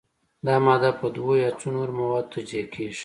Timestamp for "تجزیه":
2.33-2.65